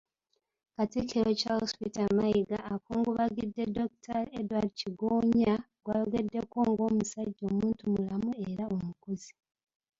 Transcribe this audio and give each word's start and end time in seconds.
Katikkiro 0.75 1.29
Charles 1.39 1.71
Peter 1.79 2.07
Mayiga, 2.17 2.57
akungubagidde 2.73 3.61
Dokitaali 3.75 4.29
Edward 4.39 4.69
Kigonya 4.79 5.53
gw'ayogeddeko 5.83 6.59
ng'omusajja 6.71 7.43
omuntumulamu 7.51 8.31
era 8.49 8.63
omukozi. 8.75 9.33